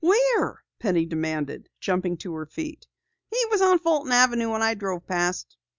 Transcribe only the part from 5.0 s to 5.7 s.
past."